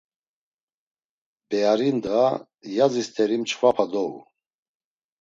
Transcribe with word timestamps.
Beari 1.47 1.89
ndğa 1.97 2.23
yazi 2.75 3.03
st̆eri 3.07 3.37
mçxvapa 3.41 3.85
dou. 3.91 4.11